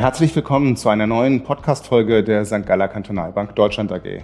Herzlich 0.00 0.34
willkommen 0.34 0.76
zu 0.76 0.88
einer 0.88 1.06
neuen 1.06 1.42
Podcast-Folge 1.42 2.24
der 2.24 2.46
St. 2.46 2.64
Galler 2.64 2.88
Kantonalbank 2.88 3.54
Deutschland 3.54 3.92
AG. 3.92 4.22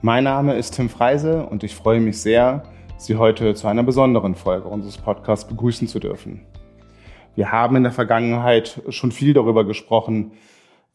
Mein 0.00 0.24
Name 0.24 0.54
ist 0.54 0.76
Tim 0.76 0.88
Freise 0.88 1.44
und 1.44 1.62
ich 1.62 1.74
freue 1.74 2.00
mich 2.00 2.22
sehr, 2.22 2.62
Sie 2.96 3.16
heute 3.16 3.54
zu 3.54 3.66
einer 3.66 3.82
besonderen 3.82 4.34
Folge 4.34 4.66
unseres 4.66 4.96
Podcasts 4.96 5.46
begrüßen 5.46 5.88
zu 5.88 5.98
dürfen. 6.00 6.46
Wir 7.34 7.52
haben 7.52 7.76
in 7.76 7.82
der 7.82 7.92
Vergangenheit 7.92 8.80
schon 8.88 9.12
viel 9.12 9.34
darüber 9.34 9.66
gesprochen, 9.66 10.32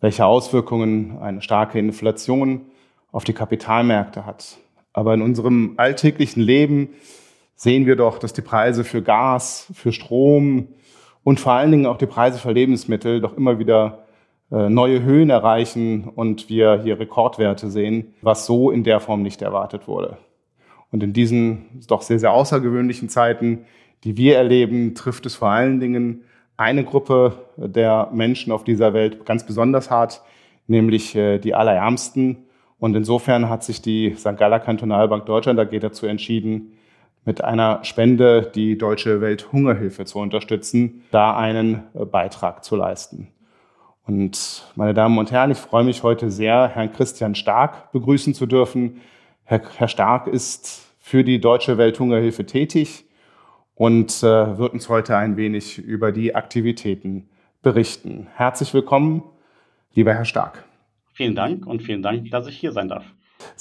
welche 0.01 0.25
Auswirkungen 0.25 1.19
eine 1.19 1.43
starke 1.43 1.77
Inflation 1.77 2.61
auf 3.11 3.25
die 3.25 3.33
Kapitalmärkte 3.33 4.25
hat. 4.25 4.57
Aber 4.91 5.13
in 5.13 5.21
unserem 5.21 5.75
alltäglichen 5.77 6.41
Leben 6.41 6.95
sehen 7.53 7.85
wir 7.85 7.95
doch, 7.95 8.17
dass 8.17 8.33
die 8.33 8.41
Preise 8.41 8.83
für 8.83 9.03
Gas, 9.03 9.67
für 9.75 9.91
Strom, 9.91 10.69
und 11.23 11.39
vor 11.39 11.53
allen 11.53 11.71
Dingen 11.71 11.85
auch 11.85 11.97
die 11.97 12.05
Preise 12.05 12.39
für 12.39 12.51
Lebensmittel 12.51 13.21
doch 13.21 13.35
immer 13.35 13.59
wieder 13.59 14.05
äh, 14.51 14.69
neue 14.69 15.03
Höhen 15.03 15.29
erreichen 15.29 16.09
und 16.15 16.49
wir 16.49 16.81
hier 16.83 16.99
Rekordwerte 16.99 17.69
sehen, 17.69 18.13
was 18.21 18.45
so 18.45 18.71
in 18.71 18.83
der 18.83 18.99
Form 18.99 19.21
nicht 19.21 19.41
erwartet 19.41 19.87
wurde. 19.87 20.17
Und 20.91 21.03
in 21.03 21.13
diesen 21.13 21.81
doch 21.87 22.01
sehr, 22.01 22.19
sehr 22.19 22.33
außergewöhnlichen 22.33 23.09
Zeiten, 23.09 23.65
die 24.03 24.17
wir 24.17 24.37
erleben, 24.37 24.95
trifft 24.95 25.25
es 25.25 25.35
vor 25.35 25.49
allen 25.49 25.79
Dingen 25.79 26.23
eine 26.57 26.83
Gruppe 26.83 27.33
der 27.57 28.09
Menschen 28.11 28.51
auf 28.51 28.63
dieser 28.63 28.93
Welt 28.93 29.25
ganz 29.25 29.45
besonders 29.45 29.91
hart, 29.91 30.21
nämlich 30.67 31.15
äh, 31.15 31.37
die 31.37 31.53
Allerärmsten. 31.53 32.37
Und 32.79 32.95
insofern 32.95 33.49
hat 33.49 33.63
sich 33.63 33.81
die 33.81 34.15
St. 34.15 34.37
Galler 34.37 34.59
Kantonalbank 34.59 35.25
Deutschland 35.25 35.59
AG 35.59 35.79
dazu 35.79 36.05
entschieden, 36.05 36.73
mit 37.29 37.43
einer 37.43 37.83
Spende 37.83 38.51
die 38.55 38.75
Deutsche 38.75 39.21
Welthungerhilfe 39.21 40.03
zu 40.03 40.17
unterstützen, 40.17 41.03
da 41.11 41.37
einen 41.37 41.83
äh, 41.93 42.03
Beitrag 42.03 42.63
zu 42.63 42.75
leisten. 42.75 43.27
Und 44.07 44.65
meine 44.75 44.95
Damen 44.95 45.15
und 45.19 45.29
Herren, 45.29 45.51
ich 45.51 45.59
freue 45.59 45.83
mich 45.83 46.01
heute 46.01 46.31
sehr, 46.31 46.69
Herrn 46.69 46.91
Christian 46.91 47.35
Stark 47.35 47.91
begrüßen 47.91 48.33
zu 48.33 48.47
dürfen. 48.47 49.01
Herr, 49.43 49.61
Herr 49.77 49.87
Stark 49.87 50.25
ist 50.25 50.91
für 50.97 51.23
die 51.23 51.39
Deutsche 51.39 51.77
Welthungerhilfe 51.77 52.47
tätig 52.47 53.05
und 53.75 54.23
äh, 54.23 54.57
wird 54.57 54.73
uns 54.73 54.89
heute 54.89 55.15
ein 55.15 55.37
wenig 55.37 55.77
über 55.77 56.11
die 56.11 56.33
Aktivitäten 56.33 57.29
berichten. 57.61 58.25
Herzlich 58.33 58.73
willkommen, 58.73 59.21
lieber 59.93 60.15
Herr 60.15 60.25
Stark. 60.25 60.65
Vielen 61.13 61.35
Dank 61.35 61.67
und 61.67 61.83
vielen 61.83 62.01
Dank, 62.01 62.31
dass 62.31 62.47
ich 62.47 62.57
hier 62.57 62.71
sein 62.71 62.87
darf. 62.87 63.05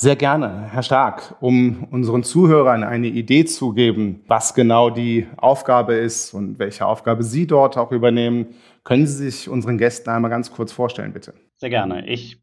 Sehr 0.00 0.14
gerne, 0.14 0.68
Herr 0.70 0.84
Stark. 0.84 1.34
Um 1.40 1.82
unseren 1.90 2.22
Zuhörern 2.22 2.84
eine 2.84 3.08
Idee 3.08 3.44
zu 3.44 3.72
geben, 3.72 4.22
was 4.28 4.54
genau 4.54 4.90
die 4.90 5.26
Aufgabe 5.36 5.94
ist 5.94 6.34
und 6.34 6.60
welche 6.60 6.86
Aufgabe 6.86 7.24
Sie 7.24 7.48
dort 7.48 7.76
auch 7.76 7.90
übernehmen, 7.90 8.54
können 8.84 9.08
Sie 9.08 9.28
sich 9.28 9.48
unseren 9.48 9.76
Gästen 9.76 10.10
einmal 10.10 10.30
ganz 10.30 10.52
kurz 10.52 10.70
vorstellen, 10.70 11.12
bitte. 11.12 11.34
Sehr 11.56 11.70
gerne. 11.70 12.06
Ich 12.06 12.40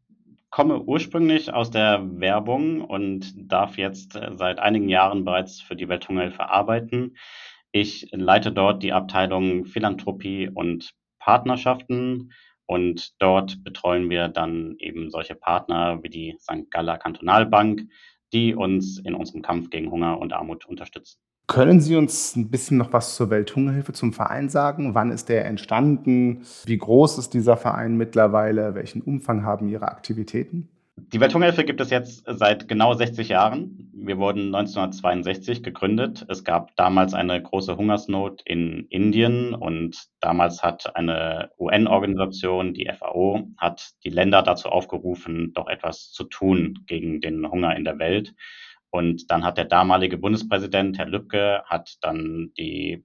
komme 0.50 0.82
ursprünglich 0.82 1.50
aus 1.50 1.70
der 1.70 2.02
Werbung 2.20 2.82
und 2.82 3.32
darf 3.50 3.78
jetzt 3.78 4.16
äh, 4.16 4.32
seit 4.34 4.58
einigen 4.58 4.90
Jahren 4.90 5.24
bereits 5.24 5.60
für 5.62 5.76
die 5.76 5.88
Welthungerhilfe 5.88 6.50
arbeiten. 6.50 7.14
Ich 7.72 8.08
leite 8.12 8.52
dort 8.52 8.82
die 8.82 8.92
Abteilung 8.92 9.64
Philanthropie 9.64 10.50
und 10.52 10.90
Partnerschaften 11.18 12.32
und 12.66 13.14
dort 13.20 13.62
betreuen 13.64 14.10
wir 14.10 14.28
dann 14.28 14.76
eben 14.78 15.10
solche 15.10 15.34
Partner 15.34 16.02
wie 16.02 16.08
die 16.08 16.36
St. 16.40 16.70
Galler 16.70 16.98
Kantonalbank, 16.98 17.82
die 18.32 18.54
uns 18.54 18.98
in 18.98 19.14
unserem 19.14 19.42
Kampf 19.42 19.70
gegen 19.70 19.90
Hunger 19.90 20.18
und 20.18 20.32
Armut 20.32 20.66
unterstützen. 20.66 21.18
Können 21.46 21.80
Sie 21.80 21.94
uns 21.94 22.34
ein 22.34 22.50
bisschen 22.50 22.76
noch 22.76 22.92
was 22.92 23.14
zur 23.14 23.30
Welthungerhilfe 23.30 23.92
zum 23.92 24.12
Verein 24.12 24.48
sagen? 24.48 24.96
Wann 24.96 25.12
ist 25.12 25.28
der 25.28 25.44
entstanden? 25.44 26.44
Wie 26.64 26.76
groß 26.76 27.18
ist 27.18 27.34
dieser 27.34 27.56
Verein 27.56 27.96
mittlerweile? 27.96 28.74
Welchen 28.74 29.00
Umfang 29.00 29.44
haben 29.44 29.68
Ihre 29.68 29.88
Aktivitäten? 29.88 30.68
Die 30.98 31.20
Welthungerhilfe 31.20 31.64
gibt 31.64 31.80
es 31.82 31.90
jetzt 31.90 32.24
seit 32.26 32.68
genau 32.68 32.94
60 32.94 33.28
Jahren. 33.28 33.90
Wir 33.94 34.16
wurden 34.16 34.54
1962 34.54 35.62
gegründet. 35.62 36.24
Es 36.28 36.42
gab 36.42 36.74
damals 36.76 37.12
eine 37.12 37.40
große 37.40 37.76
Hungersnot 37.76 38.40
in 38.46 38.86
Indien 38.88 39.54
und 39.54 40.06
damals 40.20 40.62
hat 40.62 40.96
eine 40.96 41.50
UN-Organisation, 41.58 42.72
die 42.72 42.90
FAO, 42.98 43.46
hat 43.58 43.90
die 44.04 44.10
Länder 44.10 44.42
dazu 44.42 44.70
aufgerufen, 44.70 45.52
doch 45.52 45.68
etwas 45.68 46.12
zu 46.12 46.24
tun 46.24 46.78
gegen 46.86 47.20
den 47.20 47.50
Hunger 47.50 47.76
in 47.76 47.84
der 47.84 47.98
Welt. 47.98 48.34
Und 48.88 49.30
dann 49.30 49.44
hat 49.44 49.58
der 49.58 49.66
damalige 49.66 50.16
Bundespräsident, 50.16 50.96
Herr 50.96 51.08
Lübcke, 51.08 51.62
hat 51.66 51.98
dann 52.00 52.52
die 52.56 53.04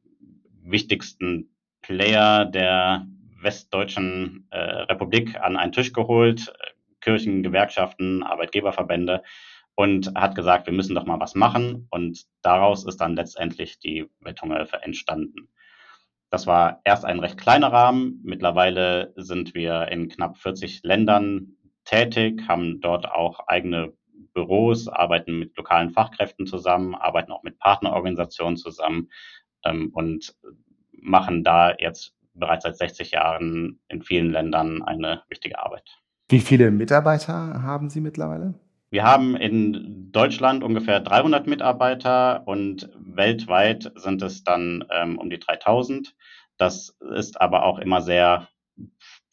wichtigsten 0.63 1.49
Player 1.81 2.45
der 2.45 3.05
westdeutschen 3.41 4.47
äh, 4.51 4.57
Republik 4.57 5.35
an 5.41 5.57
einen 5.57 5.71
Tisch 5.71 5.91
geholt, 5.91 6.53
Kirchen, 7.01 7.43
Gewerkschaften, 7.43 8.23
Arbeitgeberverbände 8.23 9.23
und 9.75 10.13
hat 10.15 10.35
gesagt, 10.35 10.67
wir 10.67 10.73
müssen 10.73 10.95
doch 10.95 11.05
mal 11.05 11.19
was 11.19 11.35
machen. 11.35 11.87
Und 11.89 12.25
daraus 12.41 12.85
ist 12.85 12.97
dann 12.97 13.15
letztendlich 13.15 13.79
die 13.79 14.07
Welthungerhilfe 14.19 14.81
entstanden. 14.81 15.49
Das 16.29 16.47
war 16.47 16.79
erst 16.85 17.03
ein 17.03 17.19
recht 17.19 17.37
kleiner 17.37 17.71
Rahmen. 17.71 18.21
Mittlerweile 18.23 19.13
sind 19.15 19.53
wir 19.53 19.89
in 19.89 20.07
knapp 20.07 20.37
40 20.37 20.81
Ländern 20.83 21.57
tätig, 21.83 22.47
haben 22.47 22.79
dort 22.79 23.09
auch 23.09 23.47
eigene 23.47 23.93
Büros, 24.33 24.87
arbeiten 24.87 25.39
mit 25.39 25.57
lokalen 25.57 25.89
Fachkräften 25.89 26.47
zusammen, 26.47 26.95
arbeiten 26.95 27.31
auch 27.31 27.43
mit 27.43 27.59
Partnerorganisationen 27.59 28.55
zusammen 28.55 29.09
ähm, 29.65 29.91
und 29.93 30.35
machen 30.91 31.43
da 31.43 31.75
jetzt 31.77 32.15
bereits 32.33 32.63
seit 32.63 32.77
60 32.77 33.11
Jahren 33.11 33.81
in 33.89 34.01
vielen 34.01 34.31
Ländern 34.31 34.83
eine 34.83 35.23
wichtige 35.27 35.59
Arbeit. 35.59 36.00
Wie 36.31 36.39
viele 36.39 36.71
Mitarbeiter 36.71 37.61
haben 37.61 37.89
Sie 37.89 37.99
mittlerweile? 37.99 38.53
Wir 38.89 39.03
haben 39.03 39.35
in 39.35 40.13
Deutschland 40.13 40.63
ungefähr 40.63 41.01
300 41.01 41.45
Mitarbeiter 41.45 42.47
und 42.47 42.89
weltweit 42.99 43.91
sind 43.95 44.21
es 44.21 44.45
dann 44.45 44.85
ähm, 44.95 45.17
um 45.17 45.29
die 45.29 45.39
3000. 45.39 46.15
Das 46.57 46.95
ist 47.13 47.41
aber 47.41 47.63
auch 47.63 47.79
immer 47.79 48.01
sehr 48.01 48.47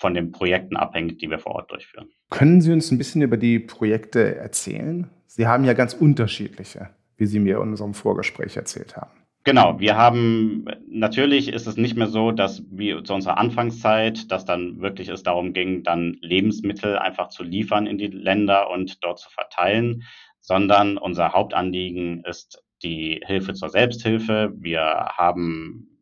von 0.00 0.12
den 0.12 0.32
Projekten 0.32 0.76
abhängig, 0.76 1.19
die 1.19 1.31
wir 1.31 1.38
vor 1.38 1.54
Ort 1.54 1.70
durchführen. 1.70 2.08
Können 2.31 2.60
Sie 2.60 2.72
uns 2.72 2.91
ein 2.91 2.98
bisschen 2.98 3.22
über 3.22 3.37
die 3.37 3.60
Projekte 3.60 4.34
erzählen? 4.34 5.08
Sie 5.28 5.47
haben 5.47 5.64
ja 5.64 5.75
ganz 5.75 5.94
unterschiedliche, 5.94 6.91
wie 7.16 7.26
Sie 7.26 7.38
mir 7.38 7.58
in 7.58 7.69
unserem 7.69 7.94
Vorgespräch 7.94 8.56
erzählt 8.56 8.97
haben. 8.97 9.17
Genau, 9.48 9.81
wir 9.81 9.97
haben, 9.97 10.66
natürlich 10.86 11.48
ist 11.48 11.66
es 11.66 11.78
nicht 11.78 11.97
mehr 11.97 12.09
so, 12.09 12.32
dass 12.32 12.62
wie 12.70 13.03
zu 13.03 13.14
unserer 13.14 13.38
Anfangszeit, 13.38 14.31
dass 14.31 14.44
dann 14.44 14.82
wirklich 14.82 15.09
es 15.09 15.22
darum 15.22 15.54
ging, 15.54 15.82
dann 15.82 16.19
Lebensmittel 16.20 16.98
einfach 16.98 17.31
zu 17.31 17.44
liefern 17.44 17.87
in 17.87 17.97
die 17.97 18.08
Länder 18.08 18.69
und 18.69 19.03
dort 19.03 19.20
zu 19.20 19.31
verteilen, 19.31 20.03
sondern 20.42 20.98
unser 20.98 21.32
Hauptanliegen 21.32 22.25
ist 22.25 22.62
die 22.82 23.22
Hilfe 23.25 23.54
zur 23.54 23.70
Selbsthilfe. 23.70 24.53
Wir 24.54 24.82
haben 25.16 25.97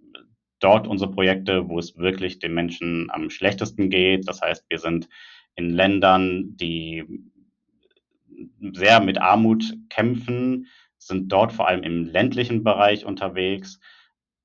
dort 0.59 0.89
unsere 0.89 1.12
Projekte, 1.12 1.69
wo 1.69 1.79
es 1.79 1.97
wirklich 1.97 2.41
den 2.41 2.53
Menschen 2.53 3.12
am 3.12 3.31
schlechtesten 3.31 3.91
geht. 3.91 4.27
Das 4.27 4.43
heißt, 4.43 4.65
wir 4.69 4.81
sind 4.81 5.09
in 5.55 5.71
Ländern, 5.71 6.56
die 6.56 7.05
sehr 8.73 8.99
mit 8.99 9.19
Armut 9.19 9.73
kämpfen, 9.89 10.67
sind 10.99 11.31
dort 11.31 11.53
vor 11.53 11.69
allem 11.69 11.83
im 11.83 12.05
ländlichen 12.05 12.65
Bereich 12.65 13.05
unterwegs. 13.05 13.81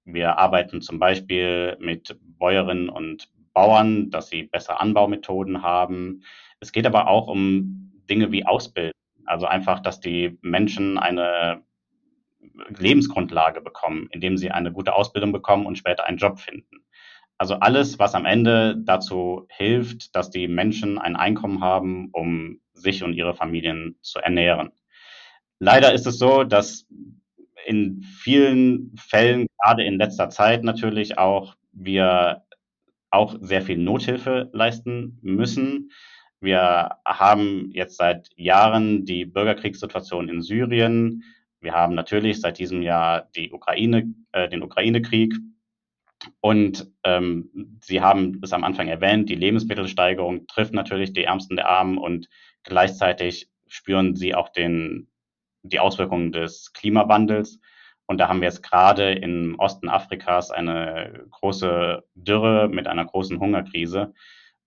Wir 0.06 0.38
arbeiten 0.38 0.82
zum 0.82 1.00
Beispiel 1.00 1.78
mit 1.80 2.18
Bäuerinnen 2.22 2.90
und 2.90 3.30
Bauern, 3.54 4.10
dass 4.10 4.30
sie 4.30 4.44
bessere 4.44 4.80
Anbaumethoden 4.80 5.62
haben. 5.62 6.24
Es 6.60 6.72
geht 6.72 6.86
aber 6.86 7.08
auch 7.08 7.28
um 7.28 7.92
Dinge 8.10 8.32
wie 8.32 8.46
Ausbildung. 8.46 8.92
Also 9.26 9.46
einfach, 9.46 9.80
dass 9.80 10.00
die 10.00 10.38
Menschen 10.42 10.98
eine 10.98 11.64
Lebensgrundlage 12.78 13.62
bekommen, 13.62 14.08
indem 14.12 14.38
sie 14.38 14.52
eine 14.52 14.72
gute 14.72 14.94
Ausbildung 14.94 15.32
bekommen 15.32 15.66
und 15.66 15.78
später 15.78 16.06
einen 16.06 16.18
Job 16.18 16.40
finden. 16.40 16.84
Also 17.38 17.56
alles, 17.56 17.98
was 17.98 18.14
am 18.14 18.26
Ende 18.26 18.78
dazu 18.78 19.48
hilft, 19.50 20.16
dass 20.16 20.30
die 20.30 20.48
Menschen 20.48 21.00
ein 21.00 21.16
Einkommen 21.16 21.62
haben, 21.62 22.10
um 22.12 22.62
sich 22.74 23.04
und 23.04 23.14
ihre 23.14 23.34
Familien 23.34 23.98
zu 24.02 24.20
ernähren. 24.20 24.72
Leider 25.64 25.94
ist 25.94 26.08
es 26.08 26.18
so, 26.18 26.44
dass 26.44 26.88
in 27.68 28.02
vielen 28.02 28.96
Fällen, 28.98 29.46
gerade 29.60 29.84
in 29.84 30.00
letzter 30.00 30.32
Zeit 30.32 30.64
natürlich 30.64 31.20
auch, 31.20 31.56
wir 31.72 32.42
auch 33.12 33.36
sehr 33.42 33.62
viel 33.62 33.78
Nothilfe 33.78 34.50
leisten 34.54 35.20
müssen. 35.22 35.92
Wir 36.40 36.98
haben 37.06 37.70
jetzt 37.74 37.98
seit 37.98 38.32
Jahren 38.36 39.06
die 39.06 39.24
Bürgerkriegssituation 39.26 40.30
in 40.30 40.42
Syrien. 40.42 41.24
Wir 41.60 41.74
haben 41.74 41.94
natürlich 41.94 42.42
seit 42.42 42.58
diesem 42.58 42.82
Jahr 42.82 43.30
die 43.36 43.52
Ukraine, 43.52 44.16
äh, 44.32 44.50
den 44.50 44.64
Ukraine-Krieg. 44.64 45.36
Und 46.40 46.92
ähm, 47.04 47.78
Sie 47.82 48.02
haben 48.02 48.40
es 48.42 48.52
am 48.52 48.64
Anfang 48.64 48.88
erwähnt, 48.88 49.30
die 49.30 49.36
Lebensmittelsteigerung 49.36 50.48
trifft 50.48 50.74
natürlich 50.74 51.14
die 51.14 51.26
Ärmsten 51.26 51.56
der 51.56 51.70
Armen 51.70 52.00
und 52.00 52.30
gleichzeitig 52.64 53.52
spüren 53.68 54.16
sie 54.16 54.34
auch 54.34 54.50
den 54.50 55.11
die 55.64 55.80
Auswirkungen 55.80 56.32
des 56.32 56.74
Klimawandels. 56.74 57.60
Und 58.08 58.18
da 58.18 58.28
haben 58.28 58.42
wir 58.42 58.48
jetzt 58.48 58.64
gerade 58.64 59.14
im 59.14 59.56
Osten 59.58 59.88
Afrikas 59.88 60.52
eine 60.52 61.26
große 61.32 62.04
Dürre 62.16 62.68
mit 62.70 62.88
einer 62.88 63.06
großen 63.06 63.40
Hungerkrise. 63.40 64.14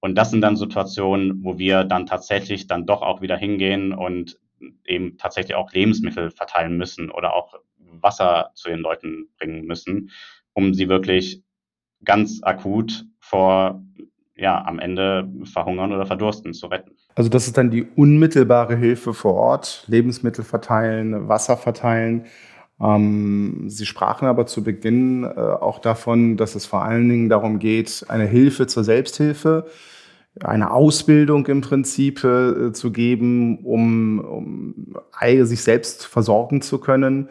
Und 0.01 0.17
das 0.17 0.31
sind 0.31 0.41
dann 0.41 0.57
Situationen, 0.57 1.43
wo 1.45 1.59
wir 1.59 1.85
dann 1.85 2.07
tatsächlich 2.07 2.67
dann 2.67 2.87
doch 2.87 3.03
auch 3.03 3.21
wieder 3.21 3.37
hingehen 3.37 3.93
und 3.93 4.39
eben 4.85 5.19
tatsächlich 5.19 5.55
auch 5.55 5.73
Lebensmittel 5.73 6.31
verteilen 6.31 6.77
müssen 6.77 7.11
oder 7.11 7.35
auch 7.35 7.55
Wasser 7.79 8.51
zu 8.55 8.69
den 8.69 8.81
Leuten 8.81 9.29
bringen 9.39 9.65
müssen, 9.65 10.11
um 10.53 10.75
sie 10.75 10.89
wirklich 10.89 11.43
ganz 12.05 12.41
akut 12.43 13.07
vor 13.19 13.83
ja, 14.37 14.65
am 14.65 14.79
Ende 14.79 15.29
verhungern 15.45 15.93
oder 15.93 16.07
verdursten 16.07 16.55
zu 16.55 16.67
retten. 16.67 16.93
Also 17.15 17.31
das 17.31 17.47
ist 17.47 17.57
dann 17.57 17.71
die 17.71 17.85
unmittelbare 17.85 18.77
Hilfe 18.77 19.15
vor 19.15 19.35
Ort, 19.35 19.85
Lebensmittel 19.87 20.45
verteilen, 20.45 21.29
Wasser 21.29 21.57
verteilen. 21.57 22.27
Ähm, 22.81 23.65
Sie 23.69 23.87
sprachen 23.87 24.27
aber 24.27 24.47
zu 24.47 24.65
Beginn 24.65 25.25
äh, 25.25 25.29
auch 25.39 25.79
davon, 25.79 26.37
dass 26.37 26.55
es 26.57 26.67
vor 26.67 26.83
allen 26.85 27.09
Dingen 27.09 27.29
darum 27.29 27.59
geht, 27.61 28.05
eine 28.09 28.27
Hilfe 28.27 28.67
zur 28.67 28.83
Selbsthilfe, 28.83 29.67
eine 30.43 30.73
Ausbildung 30.73 31.47
im 31.47 31.61
Prinzip 31.61 32.25
äh, 32.25 32.73
zu 32.73 32.91
geben, 32.91 33.59
um, 33.65 34.19
um 34.19 34.97
sich 35.43 35.63
selbst 35.63 36.07
versorgen 36.07 36.61
zu 36.61 36.79
können. 36.79 37.29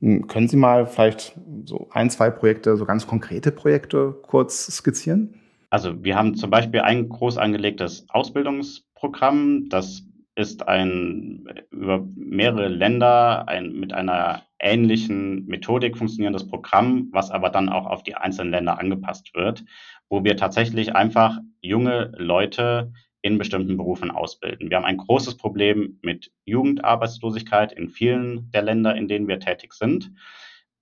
Hm, 0.00 0.26
können 0.26 0.48
Sie 0.48 0.58
mal 0.58 0.86
vielleicht 0.86 1.34
so 1.64 1.88
ein, 1.90 2.10
zwei 2.10 2.28
Projekte, 2.28 2.76
so 2.76 2.84
ganz 2.84 3.06
konkrete 3.06 3.52
Projekte 3.52 4.14
kurz 4.22 4.66
skizzieren? 4.66 5.34
Also 5.72 6.04
wir 6.04 6.16
haben 6.16 6.34
zum 6.34 6.50
Beispiel 6.50 6.80
ein 6.80 7.08
groß 7.08 7.38
angelegtes 7.38 8.04
Ausbildungsprogramm, 8.10 9.70
das 9.70 10.02
ist 10.34 10.68
ein 10.68 11.46
über 11.70 12.06
mehrere 12.14 12.68
Länder 12.68 13.48
ein, 13.48 13.72
mit 13.72 13.94
einer 13.94 14.42
ähnlichen 14.58 15.46
Methodik 15.46 15.96
funktionierendes 15.96 16.46
Programm, 16.46 17.08
was 17.12 17.30
aber 17.30 17.48
dann 17.48 17.70
auch 17.70 17.86
auf 17.86 18.02
die 18.02 18.14
einzelnen 18.14 18.50
Länder 18.50 18.78
angepasst 18.78 19.34
wird, 19.34 19.64
wo 20.10 20.22
wir 20.24 20.36
tatsächlich 20.36 20.94
einfach 20.94 21.38
junge 21.62 22.12
Leute 22.18 22.92
in 23.22 23.38
bestimmten 23.38 23.78
Berufen 23.78 24.10
ausbilden. 24.10 24.68
Wir 24.68 24.76
haben 24.76 24.84
ein 24.84 24.98
großes 24.98 25.38
Problem 25.38 25.98
mit 26.02 26.30
Jugendarbeitslosigkeit 26.44 27.72
in 27.72 27.88
vielen 27.88 28.50
der 28.50 28.60
Länder, 28.60 28.94
in 28.94 29.08
denen 29.08 29.26
wir 29.26 29.40
tätig 29.40 29.72
sind. 29.72 30.12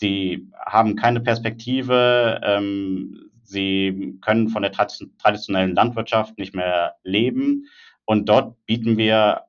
Die 0.03 0.51
haben 0.67 0.97
keine 0.97 1.21
Perspektive, 1.21 2.41
ähm, 2.43 3.30
sie 3.50 4.19
können 4.20 4.49
von 4.49 4.62
der 4.62 4.73
traditionellen 4.73 5.75
Landwirtschaft 5.75 6.38
nicht 6.38 6.55
mehr 6.55 6.97
leben. 7.02 7.67
Und 8.05 8.29
dort 8.29 8.64
bieten 8.67 8.97
wir 8.97 9.43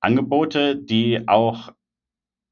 Angebote, 0.00 0.76
die 0.76 1.26
auch 1.26 1.72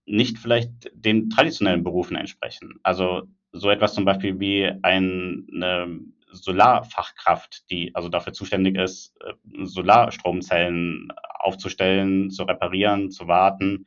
nicht 0.05 0.39
vielleicht 0.39 0.91
den 0.95 1.31
traditionellen 1.31 1.85
Berufen 1.85 2.17
entsprechen. 2.17 2.79
Also 2.83 3.23
so 3.53 3.71
etwas 3.71 3.95
zum 3.95 4.05
Beispiel 4.05 4.39
wie 4.39 4.71
eine 4.83 6.01
Solarfachkraft, 6.31 7.71
die 7.71 7.95
also 7.95 8.09
dafür 8.09 8.33
zuständig 8.33 8.77
ist, 8.77 9.15
äh, 9.21 9.33
Solarstromzellen 9.65 11.13
aufzustellen, 11.39 12.31
zu 12.31 12.43
reparieren, 12.45 13.11
zu 13.11 13.27
warten. 13.27 13.87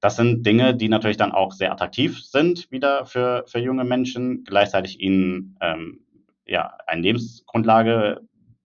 Das 0.00 0.16
sind 0.16 0.46
Dinge, 0.46 0.74
die 0.74 0.88
natürlich 0.88 1.18
dann 1.18 1.32
auch 1.32 1.52
sehr 1.52 1.72
attraktiv 1.72 2.22
sind 2.22 2.70
wieder 2.70 3.04
für, 3.04 3.44
für 3.46 3.58
junge 3.58 3.84
Menschen, 3.84 4.44
gleichzeitig 4.44 5.00
ihnen 5.00 5.58
ähm, 5.60 6.00
ja, 6.50 6.76
eine 6.86 7.02
Lebensgrundlage 7.02 8.20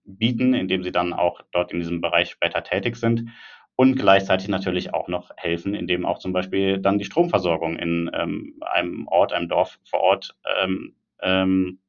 bieten, 0.06 0.54
indem 0.54 0.84
sie 0.84 0.92
dann 0.92 1.14
auch 1.14 1.42
dort 1.52 1.72
in 1.72 1.80
diesem 1.80 2.02
Bereich 2.02 2.32
später 2.32 2.64
tätig 2.64 2.96
sind 2.96 3.30
und 3.76 3.96
gleichzeitig 3.96 4.48
natürlich 4.48 4.94
auch 4.94 5.08
noch 5.08 5.30
helfen, 5.38 5.76
indem 5.76 6.06
auch 6.06 6.20
zum 6.20 6.34
Beispiel 6.34 6.80
dann 6.80 6.98
die 6.98 7.06
Stromversorgung 7.06 7.78
in 7.78 8.10
ähm, 8.14 8.56
einem 8.62 9.08
Ort, 9.08 9.34
einem 9.34 9.50
Dorf 9.50 9.80
vor 9.84 10.00
Ort 10.00 10.36
ähm, 10.62 10.96
ähm, 11.22 11.80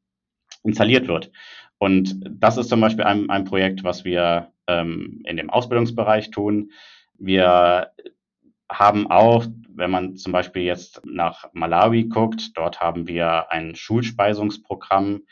installiert 0.63 1.09
wird. 1.09 1.31
Und 1.79 2.21
das 2.29 2.59
ist 2.59 2.69
zum 2.69 2.81
Beispiel 2.81 3.05
ein, 3.05 3.31
ein 3.31 3.45
Projekt, 3.45 3.83
was 3.83 4.05
wir 4.05 4.53
ähm, 4.67 5.23
in 5.25 5.37
dem 5.37 5.51
Ausbildungsbereich 5.51 6.31
tun. 6.31 6.73
Wir 7.19 7.93
haben 8.71 9.11
auch, 9.11 9.47
wenn 9.69 9.91
man 9.91 10.17
zum 10.17 10.33
Beispiel 10.33 10.63
jetzt 10.63 11.03
nach 11.05 11.49
Malawi 11.53 12.05
guckt, 12.05 12.57
dort 12.57 12.81
haben 12.81 13.07
wir 13.07 13.51
ein 13.53 13.77
Schulspeisungsprogramm. 13.77 15.23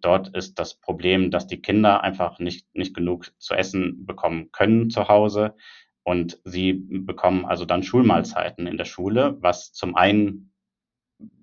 Dort 0.00 0.28
ist 0.34 0.58
das 0.58 0.74
Problem, 0.74 1.30
dass 1.30 1.46
die 1.46 1.60
Kinder 1.60 2.02
einfach 2.02 2.38
nicht, 2.38 2.66
nicht 2.74 2.94
genug 2.94 3.30
zu 3.38 3.54
essen 3.54 4.06
bekommen 4.06 4.50
können 4.52 4.90
zu 4.90 5.08
Hause. 5.08 5.54
Und 6.02 6.40
sie 6.44 6.72
bekommen 6.72 7.44
also 7.44 7.64
dann 7.64 7.82
Schulmahlzeiten 7.82 8.66
in 8.66 8.78
der 8.78 8.86
Schule, 8.86 9.36
was 9.40 9.72
zum 9.72 9.94
einen 9.94 10.52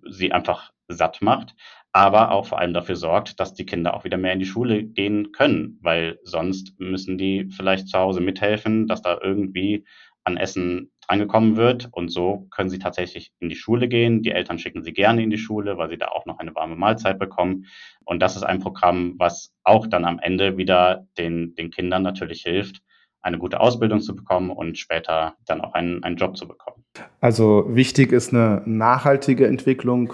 sie 0.09 0.31
einfach 0.31 0.71
satt 0.87 1.21
macht, 1.21 1.55
aber 1.91 2.31
auch 2.31 2.45
vor 2.47 2.59
allem 2.59 2.73
dafür 2.73 2.95
sorgt, 2.95 3.39
dass 3.39 3.53
die 3.53 3.65
Kinder 3.65 3.93
auch 3.93 4.03
wieder 4.03 4.17
mehr 4.17 4.33
in 4.33 4.39
die 4.39 4.45
Schule 4.45 4.83
gehen 4.83 5.31
können, 5.31 5.79
weil 5.81 6.19
sonst 6.23 6.79
müssen 6.79 7.17
die 7.17 7.49
vielleicht 7.49 7.87
zu 7.87 7.97
Hause 7.97 8.21
mithelfen, 8.21 8.87
dass 8.87 9.01
da 9.01 9.19
irgendwie 9.21 9.85
an 10.23 10.37
Essen 10.37 10.91
drangekommen 11.07 11.55
wird 11.55 11.89
und 11.91 12.09
so 12.09 12.47
können 12.51 12.69
sie 12.69 12.79
tatsächlich 12.79 13.31
in 13.39 13.49
die 13.49 13.55
Schule 13.55 13.87
gehen. 13.87 14.23
Die 14.23 14.31
Eltern 14.31 14.59
schicken 14.59 14.83
sie 14.83 14.93
gerne 14.93 15.23
in 15.23 15.29
die 15.29 15.37
Schule, 15.37 15.77
weil 15.77 15.89
sie 15.89 15.97
da 15.97 16.07
auch 16.07 16.25
noch 16.25 16.39
eine 16.39 16.53
warme 16.55 16.75
Mahlzeit 16.75 17.17
bekommen. 17.17 17.65
Und 18.03 18.21
das 18.21 18.35
ist 18.35 18.43
ein 18.43 18.59
Programm, 18.59 19.15
was 19.17 19.53
auch 19.63 19.87
dann 19.87 20.05
am 20.05 20.19
Ende 20.19 20.57
wieder 20.57 21.07
den, 21.17 21.55
den 21.55 21.71
Kindern 21.71 22.03
natürlich 22.03 22.41
hilft, 22.41 22.81
eine 23.21 23.37
gute 23.37 23.59
Ausbildung 23.59 24.01
zu 24.01 24.15
bekommen 24.15 24.49
und 24.49 24.77
später 24.77 25.35
dann 25.45 25.61
auch 25.61 25.73
einen, 25.73 26.03
einen 26.03 26.17
Job 26.17 26.37
zu 26.37 26.47
bekommen. 26.47 26.83
Also 27.21 27.65
wichtig 27.69 28.11
ist 28.11 28.33
eine 28.33 28.61
nachhaltige 28.65 29.47
Entwicklung 29.47 30.13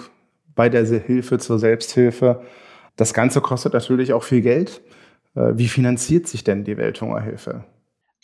bei 0.56 0.70
der 0.70 0.86
Hilfe 0.86 1.40
zur 1.40 1.60
Selbsthilfe. 1.60 2.44
Das 2.96 3.14
Ganze 3.14 3.42
kostet 3.42 3.74
natürlich 3.74 4.14
auch 4.14 4.24
viel 4.24 4.42
Geld. 4.42 4.82
Äh, 5.36 5.54
wie 5.56 5.68
finanziert 5.68 6.28
sich 6.28 6.44
denn 6.44 6.64
die 6.64 6.78
Welthungerhilfe? 6.78 7.64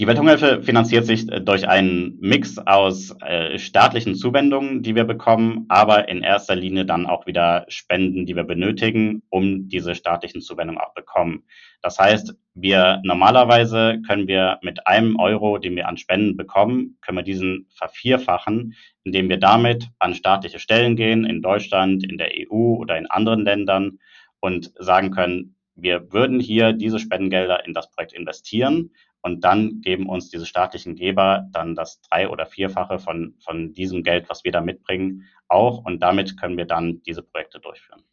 Die 0.01 0.07
Welthungerhilfe 0.07 0.63
finanziert 0.63 1.05
sich 1.05 1.29
äh, 1.29 1.41
durch 1.41 1.67
einen 1.67 2.17
Mix 2.21 2.57
aus 2.57 3.13
äh, 3.19 3.59
staatlichen 3.59 4.15
Zuwendungen, 4.15 4.81
die 4.81 4.95
wir 4.95 5.03
bekommen, 5.03 5.65
aber 5.67 6.07
in 6.07 6.21
erster 6.21 6.55
Linie 6.55 6.85
dann 6.85 7.05
auch 7.05 7.27
wieder 7.27 7.65
Spenden, 7.67 8.25
die 8.25 8.33
wir 8.33 8.45
benötigen, 8.45 9.23
um 9.27 9.67
diese 9.67 9.95
staatlichen 9.95 10.39
Zuwendungen 10.39 10.79
auch 10.79 10.93
bekommen. 10.93 11.43
Das 11.81 11.99
heißt, 11.99 12.33
wir 12.53 13.01
normalerweise 13.03 14.01
können 14.07 14.29
wir 14.29 14.59
mit 14.61 14.87
einem 14.87 15.19
Euro, 15.19 15.57
den 15.57 15.75
wir 15.75 15.89
an 15.89 15.97
Spenden 15.97 16.37
bekommen, 16.37 16.97
können 17.01 17.17
wir 17.17 17.23
diesen 17.23 17.67
vervierfachen, 17.69 18.75
indem 19.03 19.27
wir 19.27 19.37
damit 19.37 19.89
an 19.99 20.13
staatliche 20.13 20.59
Stellen 20.59 20.95
gehen, 20.95 21.25
in 21.25 21.41
Deutschland, 21.41 22.09
in 22.09 22.17
der 22.17 22.29
EU 22.37 22.75
oder 22.77 22.97
in 22.97 23.07
anderen 23.07 23.43
Ländern 23.43 23.99
und 24.39 24.71
sagen 24.79 25.11
können, 25.11 25.55
wir 25.81 26.11
würden 26.11 26.39
hier 26.39 26.73
diese 26.73 26.99
Spendengelder 26.99 27.65
in 27.65 27.73
das 27.73 27.89
Projekt 27.91 28.13
investieren 28.13 28.91
und 29.21 29.43
dann 29.43 29.81
geben 29.81 30.07
uns 30.07 30.29
diese 30.29 30.45
staatlichen 30.45 30.95
Geber 30.95 31.47
dann 31.51 31.75
das 31.75 32.01
drei- 32.01 32.29
oder 32.29 32.45
vierfache 32.45 32.99
von, 32.99 33.35
von 33.39 33.73
diesem 33.73 34.03
Geld, 34.03 34.29
was 34.29 34.43
wir 34.43 34.51
da 34.51 34.61
mitbringen, 34.61 35.25
auch. 35.47 35.83
Und 35.83 36.01
damit 36.01 36.39
können 36.39 36.57
wir 36.57 36.65
dann 36.65 37.01
diese 37.03 37.23
Projekte 37.23 37.59
durchführen. 37.59 38.03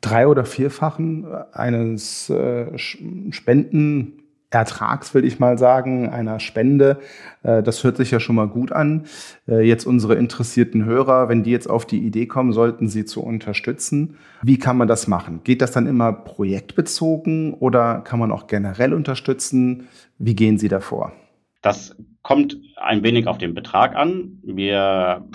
Drei- 0.00 0.26
oder 0.26 0.44
vierfachen 0.44 1.24
eines 1.52 2.28
äh, 2.28 2.76
Spenden 2.76 4.23
Ertrags, 4.54 5.14
will 5.14 5.24
ich 5.24 5.40
mal 5.40 5.58
sagen, 5.58 6.08
einer 6.08 6.38
Spende. 6.38 6.98
Äh, 7.42 7.62
das 7.62 7.82
hört 7.82 7.96
sich 7.96 8.12
ja 8.12 8.20
schon 8.20 8.36
mal 8.36 8.46
gut 8.46 8.70
an. 8.70 9.04
Äh, 9.48 9.66
jetzt 9.66 9.84
unsere 9.84 10.14
interessierten 10.14 10.84
Hörer, 10.84 11.28
wenn 11.28 11.42
die 11.42 11.50
jetzt 11.50 11.68
auf 11.68 11.84
die 11.84 11.98
Idee 11.98 12.26
kommen, 12.26 12.52
sollten 12.52 12.88
sie 12.88 13.04
zu 13.04 13.20
unterstützen. 13.22 14.16
Wie 14.42 14.58
kann 14.58 14.76
man 14.76 14.86
das 14.86 15.08
machen? 15.08 15.40
Geht 15.42 15.60
das 15.60 15.72
dann 15.72 15.88
immer 15.88 16.12
projektbezogen 16.12 17.54
oder 17.54 18.00
kann 18.02 18.20
man 18.20 18.30
auch 18.30 18.46
generell 18.46 18.94
unterstützen? 18.94 19.88
Wie 20.18 20.36
gehen 20.36 20.56
Sie 20.56 20.68
davor? 20.68 21.12
Das 21.60 21.96
kommt 22.24 22.56
ein 22.76 23.04
wenig 23.04 23.28
auf 23.28 23.38
den 23.38 23.54
Betrag 23.54 23.94
an. 23.94 24.40
Wir, 24.42 25.28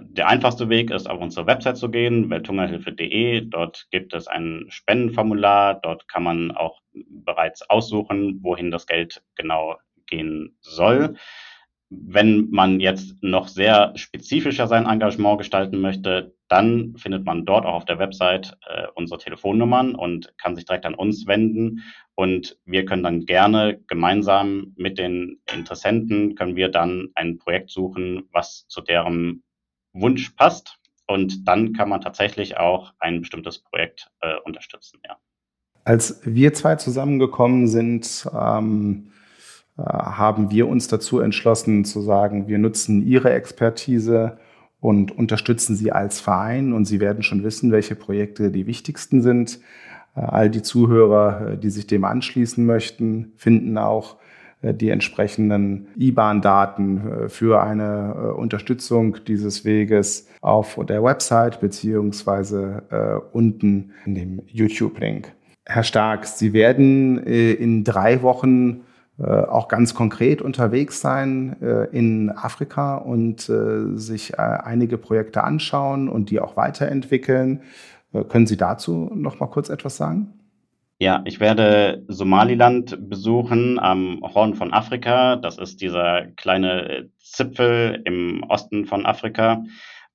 der 0.00 0.28
einfachste 0.28 0.68
Weg 0.68 0.90
ist, 0.90 1.08
auf 1.08 1.20
unsere 1.20 1.46
Website 1.46 1.78
zu 1.78 1.88
gehen, 1.88 2.28
welthungerhilfe.de. 2.28 3.42
Dort 3.42 3.86
gibt 3.92 4.12
es 4.12 4.26
ein 4.26 4.66
Spendenformular. 4.68 5.80
Dort 5.80 6.08
kann 6.08 6.24
man 6.24 6.50
auch 6.50 6.80
bereits 6.92 7.70
aussuchen, 7.70 8.40
wohin 8.42 8.72
das 8.72 8.86
Geld 8.86 9.22
genau 9.36 9.76
gehen 10.06 10.58
soll. 10.60 11.14
Wenn 11.90 12.50
man 12.50 12.80
jetzt 12.80 13.22
noch 13.22 13.46
sehr 13.46 13.92
spezifischer 13.94 14.66
sein 14.66 14.86
Engagement 14.86 15.38
gestalten 15.38 15.80
möchte, 15.80 16.35
dann 16.48 16.94
findet 16.96 17.24
man 17.24 17.44
dort 17.44 17.66
auch 17.66 17.74
auf 17.74 17.84
der 17.84 17.98
Website 17.98 18.56
äh, 18.68 18.86
unsere 18.94 19.18
Telefonnummern 19.18 19.94
und 19.94 20.32
kann 20.38 20.54
sich 20.54 20.64
direkt 20.64 20.86
an 20.86 20.94
uns 20.94 21.26
wenden. 21.26 21.82
Und 22.14 22.58
wir 22.64 22.84
können 22.84 23.02
dann 23.02 23.26
gerne 23.26 23.80
gemeinsam 23.88 24.72
mit 24.76 24.98
den 24.98 25.40
Interessenten, 25.52 26.34
können 26.34 26.56
wir 26.56 26.68
dann 26.68 27.08
ein 27.14 27.38
Projekt 27.38 27.70
suchen, 27.70 28.28
was 28.32 28.66
zu 28.68 28.80
deren 28.80 29.42
Wunsch 29.92 30.30
passt. 30.30 30.78
Und 31.06 31.46
dann 31.46 31.72
kann 31.72 31.88
man 31.88 32.00
tatsächlich 32.00 32.56
auch 32.56 32.92
ein 32.98 33.20
bestimmtes 33.20 33.60
Projekt 33.60 34.10
äh, 34.20 34.36
unterstützen, 34.44 35.00
ja. 35.06 35.16
Als 35.84 36.20
wir 36.24 36.52
zwei 36.52 36.74
zusammengekommen 36.74 37.68
sind, 37.68 38.26
ähm, 38.34 39.12
äh, 39.78 39.82
haben 39.82 40.50
wir 40.50 40.66
uns 40.66 40.88
dazu 40.88 41.20
entschlossen 41.20 41.84
zu 41.84 42.00
sagen, 42.00 42.48
wir 42.48 42.58
nutzen 42.58 43.06
Ihre 43.06 43.32
Expertise 43.32 44.38
und 44.86 45.10
unterstützen 45.10 45.74
Sie 45.74 45.90
als 45.90 46.20
Verein 46.20 46.72
und 46.72 46.84
Sie 46.84 47.00
werden 47.00 47.24
schon 47.24 47.42
wissen, 47.42 47.72
welche 47.72 47.96
Projekte 47.96 48.52
die 48.52 48.68
wichtigsten 48.68 49.20
sind. 49.20 49.58
all 50.14 50.48
die 50.48 50.62
Zuhörer, 50.62 51.56
die 51.56 51.70
sich 51.70 51.88
dem 51.88 52.04
anschließen 52.04 52.64
möchten, 52.64 53.32
finden 53.36 53.78
auch 53.78 54.16
die 54.62 54.90
entsprechenden 54.90 55.88
IBAN-Daten 55.98 57.28
für 57.28 57.62
eine 57.62 58.34
Unterstützung 58.34 59.18
dieses 59.26 59.64
Weges 59.64 60.28
auf 60.40 60.78
der 60.88 61.02
Website 61.02 61.60
beziehungsweise 61.60 63.24
unten 63.32 63.90
in 64.06 64.14
dem 64.14 64.42
YouTube-Link. 64.46 65.32
Herr 65.66 65.82
Stark, 65.82 66.26
Sie 66.26 66.52
werden 66.52 67.18
in 67.24 67.82
drei 67.84 68.22
Wochen 68.22 68.70
äh, 68.70 68.85
auch 69.24 69.68
ganz 69.68 69.94
konkret 69.94 70.42
unterwegs 70.42 71.00
sein 71.00 71.56
äh, 71.62 71.84
in 71.96 72.30
Afrika 72.30 72.96
und 72.96 73.48
äh, 73.48 73.96
sich 73.96 74.38
einige 74.38 74.98
Projekte 74.98 75.42
anschauen 75.42 76.08
und 76.08 76.30
die 76.30 76.40
auch 76.40 76.56
weiterentwickeln. 76.56 77.62
Können 78.28 78.46
Sie 78.46 78.56
dazu 78.56 79.10
noch 79.14 79.40
mal 79.40 79.46
kurz 79.46 79.68
etwas 79.68 79.96
sagen? 79.96 80.36
Ja, 80.98 81.22
ich 81.26 81.40
werde 81.40 82.04
Somaliland 82.08 83.10
besuchen 83.10 83.78
am 83.78 84.22
Horn 84.22 84.54
von 84.54 84.72
Afrika. 84.72 85.36
Das 85.36 85.58
ist 85.58 85.82
dieser 85.82 86.26
kleine 86.36 87.10
Zipfel 87.18 88.00
im 88.06 88.42
Osten 88.48 88.86
von 88.86 89.04
Afrika. 89.04 89.62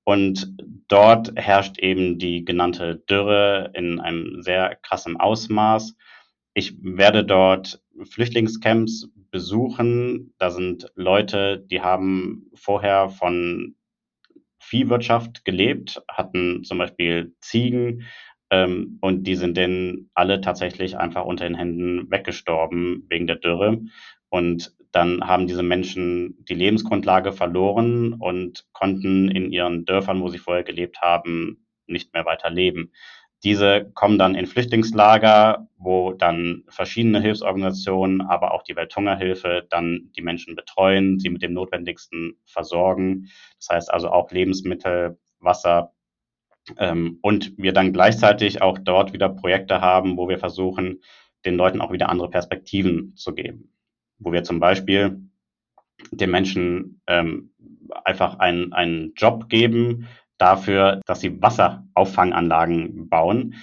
Und 0.04 0.56
dort 0.88 1.34
herrscht 1.36 1.78
eben 1.78 2.18
die 2.18 2.44
genannte 2.44 2.96
Dürre 3.08 3.72
in 3.76 4.00
einem 4.00 4.42
sehr 4.42 4.76
krassen 4.82 5.18
Ausmaß. 5.18 5.96
Ich 6.54 6.76
werde 6.84 7.24
dort 7.24 7.82
Flüchtlingscamps 8.04 9.10
besuchen. 9.32 10.34
Da 10.38 10.52
sind 10.52 10.92
Leute, 10.96 11.66
die 11.70 11.82
haben 11.82 12.50
vorher 12.54 13.10
von 13.10 13.76
Viehwirtschaft 14.60 15.46
gelebt, 15.46 16.02
hatten 16.08 16.64
zum 16.64 16.78
Beispiel 16.78 17.36
Ziegen 17.40 18.04
ähm, 18.52 19.00
und 19.02 19.24
die 19.24 19.36
sind 19.36 19.58
dann 19.58 20.10
alle 20.14 20.42
tatsächlich 20.42 20.98
einfach 20.98 21.26
unter 21.26 21.46
den 21.46 21.56
Händen 21.56 22.12
weggestorben 22.12 23.06
wegen 23.10 23.28
der 23.28 23.38
Dürre. 23.38 23.82
Und 24.30 24.76
dann 24.92 25.26
haben 25.26 25.48
diese 25.48 25.64
Menschen 25.64 26.44
die 26.46 26.54
Lebensgrundlage 26.54 27.32
verloren 27.32 28.14
und 28.14 28.66
konnten 28.74 29.30
in 29.30 29.52
ihren 29.52 29.86
Dörfern, 29.86 30.22
wo 30.22 30.28
sie 30.28 30.38
vorher 30.38 30.64
gelebt 30.64 31.02
haben, 31.02 31.66
nicht 31.88 32.14
mehr 32.14 32.26
weiter 32.26 32.50
leben. 32.50 32.92
Diese 33.44 33.90
kommen 33.96 34.20
dann 34.20 34.36
in 34.36 34.46
Flüchtlingslager, 34.46 35.68
wo 35.78 36.14
dann 36.14 36.64
verschiedene 36.68 37.22
Hilfsorganisationen, 37.22 38.22
aber 38.22 38.54
auch 38.54 38.62
die 38.62 38.76
Welthungerhilfe 38.76 39.66
dann 39.70 40.12
die 40.16 40.22
Menschen 40.22 40.56
betreuen, 40.56 41.20
sie 41.20 41.30
mit 41.30 41.42
dem 41.42 41.54
Notwendigsten 41.54 42.38
versorgen. 42.46 43.30
Das 43.58 43.70
heißt 43.70 43.94
also 43.94 44.10
auch 44.10 44.30
Lebensmittel, 44.32 45.18
Wasser. 45.40 45.94
Ähm, 46.78 47.18
und 47.24 47.58
wir 47.58 47.74
dann 47.74 47.94
gleichzeitig 47.94 48.62
auch 48.62 48.78
dort 48.78 49.14
wieder 49.14 49.30
Projekte 49.30 49.82
haben, 49.82 50.18
wo 50.18 50.30
wir 50.30 50.38
versuchen, 50.38 51.02
den 51.44 51.56
Leuten 51.56 51.82
auch 51.82 51.92
wieder 51.92 52.10
andere 52.10 52.30
Perspektiven 52.30 53.16
zu 53.16 53.34
geben. 53.34 53.74
Wo 54.20 54.32
wir 54.32 54.44
zum 54.44 54.60
Beispiel 54.60 55.20
den 56.12 56.30
Menschen 56.30 57.02
ähm, 57.08 57.52
einfach 58.06 58.38
einen, 58.38 58.74
einen 58.74 59.14
Job 59.16 59.50
geben, 59.50 60.08
dafür, 60.42 61.02
dass 61.06 61.22
sie 61.22 61.42
Wasserauffanganlagen 61.42 63.10
bauen. 63.10 63.56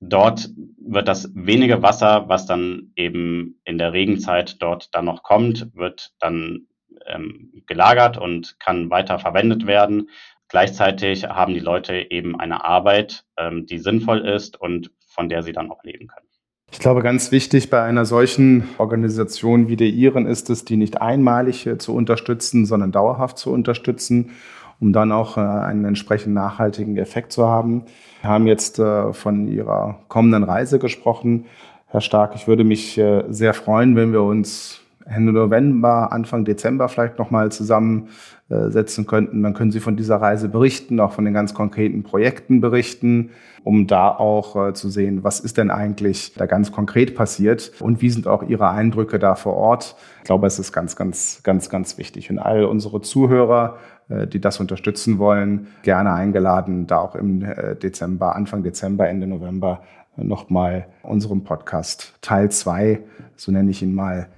Dort 0.00 0.50
wird 0.80 1.08
das 1.08 1.30
wenige 1.34 1.82
Wasser, 1.82 2.28
was 2.28 2.46
dann 2.46 2.92
eben 2.94 3.60
in 3.64 3.78
der 3.78 3.92
Regenzeit 3.92 4.62
dort 4.62 4.94
dann 4.94 5.06
noch 5.06 5.22
kommt, 5.22 5.74
wird 5.74 6.12
dann 6.20 6.66
ähm, 7.06 7.62
gelagert 7.66 8.18
und 8.18 8.60
kann 8.60 8.90
weiter 8.90 9.18
verwendet 9.18 9.66
werden. 9.66 10.10
Gleichzeitig 10.48 11.24
haben 11.24 11.52
die 11.52 11.60
Leute 11.60 12.10
eben 12.10 12.38
eine 12.38 12.64
Arbeit, 12.64 13.24
ähm, 13.36 13.66
die 13.66 13.78
sinnvoll 13.78 14.20
ist 14.20 14.60
und 14.60 14.90
von 15.06 15.28
der 15.28 15.42
sie 15.42 15.52
dann 15.52 15.70
auch 15.70 15.82
leben 15.82 16.06
können. 16.06 16.28
Ich 16.70 16.78
glaube, 16.78 17.02
ganz 17.02 17.32
wichtig 17.32 17.70
bei 17.70 17.82
einer 17.82 18.04
solchen 18.04 18.68
Organisation 18.76 19.68
wie 19.68 19.76
der 19.76 19.88
Ihren 19.88 20.26
ist 20.26 20.50
es, 20.50 20.66
die 20.66 20.76
nicht 20.76 21.00
einmalig 21.00 21.68
zu 21.78 21.94
unterstützen, 21.94 22.66
sondern 22.66 22.92
dauerhaft 22.92 23.38
zu 23.38 23.50
unterstützen 23.50 24.32
um 24.80 24.92
dann 24.92 25.12
auch 25.12 25.36
äh, 25.36 25.40
einen 25.40 25.84
entsprechend 25.84 26.34
nachhaltigen 26.34 26.96
Effekt 26.96 27.32
zu 27.32 27.46
haben. 27.46 27.84
Wir 28.22 28.30
haben 28.30 28.46
jetzt 28.46 28.78
äh, 28.78 29.12
von 29.12 29.48
Ihrer 29.48 29.98
kommenden 30.08 30.44
Reise 30.44 30.78
gesprochen. 30.78 31.46
Herr 31.86 32.00
Stark, 32.00 32.34
ich 32.34 32.46
würde 32.46 32.64
mich 32.64 32.98
äh, 32.98 33.24
sehr 33.28 33.54
freuen, 33.54 33.96
wenn 33.96 34.12
wir 34.12 34.22
uns 34.22 34.80
Ende 35.04 35.32
November, 35.32 36.12
Anfang 36.12 36.44
Dezember 36.44 36.88
vielleicht 36.90 37.18
nochmal 37.18 37.50
zusammensetzen 37.50 39.06
könnten. 39.06 39.42
Dann 39.42 39.54
können 39.54 39.70
Sie 39.70 39.80
von 39.80 39.96
dieser 39.96 40.16
Reise 40.16 40.50
berichten, 40.50 41.00
auch 41.00 41.12
von 41.12 41.24
den 41.24 41.32
ganz 41.32 41.54
konkreten 41.54 42.02
Projekten 42.02 42.60
berichten, 42.60 43.30
um 43.64 43.86
da 43.86 44.10
auch 44.10 44.74
zu 44.74 44.90
sehen, 44.90 45.24
was 45.24 45.40
ist 45.40 45.56
denn 45.56 45.70
eigentlich 45.70 46.34
da 46.34 46.44
ganz 46.44 46.72
konkret 46.72 47.14
passiert 47.14 47.72
und 47.80 48.02
wie 48.02 48.10
sind 48.10 48.26
auch 48.26 48.42
Ihre 48.42 48.68
Eindrücke 48.68 49.18
da 49.18 49.34
vor 49.34 49.54
Ort. 49.54 49.96
Ich 50.18 50.24
glaube, 50.24 50.46
es 50.46 50.58
ist 50.58 50.74
ganz, 50.74 50.94
ganz, 50.94 51.40
ganz, 51.42 51.70
ganz 51.70 51.96
wichtig. 51.96 52.30
Und 52.30 52.38
all 52.38 52.64
unsere 52.64 53.00
Zuhörer 53.00 53.78
die 54.08 54.40
das 54.40 54.58
unterstützen 54.60 55.18
wollen, 55.18 55.68
gerne 55.82 56.12
eingeladen, 56.12 56.86
da 56.86 56.98
auch 56.98 57.14
im 57.14 57.42
äh, 57.42 57.76
Dezember, 57.76 58.34
Anfang 58.34 58.62
Dezember, 58.62 59.08
Ende 59.08 59.26
November 59.26 59.82
äh, 60.16 60.24
nochmal 60.24 60.86
unserem 61.02 61.44
Podcast 61.44 62.14
Teil 62.22 62.50
2, 62.50 63.00
so 63.36 63.52
nenne 63.52 63.70
ich 63.70 63.82
ihn 63.82 63.94
mal, 63.94 64.28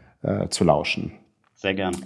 zu 0.51 0.65
lauschen. 0.65 1.13
Sehr 1.55 1.73
gern. 1.73 1.97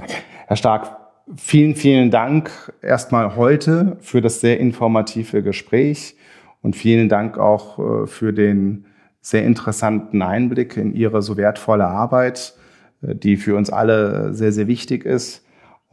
Herr 0.46 0.54
Stark, 0.54 0.96
vielen, 1.34 1.74
vielen 1.74 2.12
Dank 2.12 2.72
erstmal 2.80 3.34
heute 3.34 3.96
für 3.98 4.20
das 4.20 4.40
sehr 4.40 4.60
informative 4.60 5.42
Gespräch 5.42 6.14
und 6.62 6.76
vielen 6.76 7.08
Dank 7.08 7.38
auch 7.38 8.06
für 8.06 8.32
den 8.32 8.84
sehr 9.20 9.44
interessanten 9.44 10.22
Einblick 10.22 10.76
in 10.76 10.94
Ihre 10.94 11.22
so 11.22 11.36
wertvolle 11.36 11.88
Arbeit, 11.88 12.54
die 13.00 13.36
für 13.36 13.56
uns 13.56 13.68
alle 13.68 14.32
sehr, 14.32 14.52
sehr 14.52 14.68
wichtig 14.68 15.04
ist. 15.04 15.43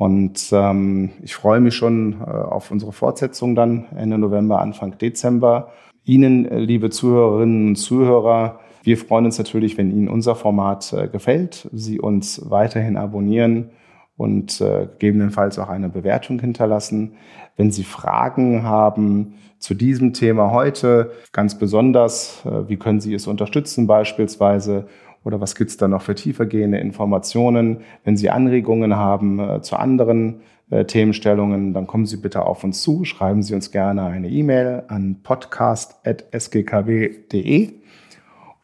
Und 0.01 0.49
ähm, 0.51 1.11
ich 1.21 1.35
freue 1.35 1.59
mich 1.59 1.75
schon 1.75 2.21
äh, 2.21 2.23
auf 2.23 2.71
unsere 2.71 2.91
Fortsetzung 2.91 3.53
dann 3.53 3.85
Ende 3.95 4.17
November, 4.17 4.59
Anfang 4.59 4.97
Dezember. 4.97 5.73
Ihnen, 6.03 6.47
äh, 6.47 6.57
liebe 6.57 6.89
Zuhörerinnen 6.89 7.67
und 7.67 7.75
Zuhörer, 7.75 8.61
wir 8.81 8.97
freuen 8.97 9.25
uns 9.25 9.37
natürlich, 9.37 9.77
wenn 9.77 9.91
Ihnen 9.91 10.09
unser 10.09 10.33
Format 10.33 10.91
äh, 10.91 11.07
gefällt, 11.07 11.69
Sie 11.71 11.99
uns 11.99 12.49
weiterhin 12.49 12.97
abonnieren 12.97 13.69
und 14.17 14.59
äh, 14.59 14.87
gegebenenfalls 14.87 15.59
auch 15.59 15.69
eine 15.69 15.89
Bewertung 15.89 16.39
hinterlassen. 16.39 17.13
Wenn 17.55 17.69
Sie 17.69 17.83
Fragen 17.83 18.63
haben 18.63 19.35
zu 19.59 19.75
diesem 19.75 20.13
Thema 20.13 20.49
heute, 20.49 21.11
ganz 21.31 21.59
besonders, 21.59 22.43
äh, 22.43 22.67
wie 22.67 22.77
können 22.77 23.01
Sie 23.01 23.13
es 23.13 23.27
unterstützen 23.27 23.85
beispielsweise 23.85 24.87
oder 25.23 25.39
was 25.39 25.55
gibt's 25.55 25.77
da 25.77 25.87
noch 25.87 26.01
für 26.01 26.15
tiefergehende 26.15 26.79
Informationen? 26.79 27.77
Wenn 28.03 28.17
Sie 28.17 28.29
Anregungen 28.29 28.93
haben 28.95 29.39
äh, 29.39 29.61
zu 29.61 29.77
anderen 29.77 30.41
äh, 30.69 30.83
Themenstellungen, 30.85 31.73
dann 31.73 31.87
kommen 31.87 32.05
Sie 32.05 32.17
bitte 32.17 32.43
auf 32.43 32.63
uns 32.63 32.81
zu, 32.81 33.03
schreiben 33.03 33.43
Sie 33.43 33.53
uns 33.53 33.71
gerne 33.71 34.03
eine 34.03 34.29
E-Mail 34.29 34.83
an 34.87 35.17
podcast.sgkw.de 35.21 37.73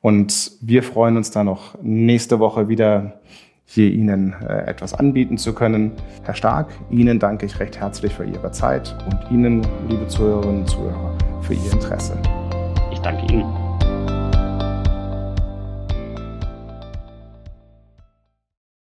und 0.01 0.51
wir 0.61 0.83
freuen 0.83 1.17
uns 1.17 1.31
dann 1.31 1.47
noch 1.47 1.75
nächste 1.81 2.39
Woche 2.39 2.69
wieder 2.69 3.19
hier 3.65 3.91
Ihnen 3.91 4.33
äh, 4.47 4.65
etwas 4.65 4.93
anbieten 4.93 5.37
zu 5.37 5.53
können. 5.53 5.91
Herr 6.23 6.33
Stark, 6.33 6.69
Ihnen 6.89 7.19
danke 7.19 7.45
ich 7.45 7.59
recht 7.59 7.77
herzlich 7.77 8.13
für 8.13 8.23
Ihre 8.23 8.51
Zeit 8.51 8.95
und 9.05 9.29
Ihnen, 9.29 9.67
liebe 9.89 10.07
Zuhörerinnen 10.07 10.61
und 10.61 10.69
Zuhörer, 10.69 11.17
für 11.41 11.53
Ihr 11.53 11.73
Interesse. 11.73 12.17
Ich 12.91 12.99
danke 12.99 13.33
Ihnen. 13.33 13.56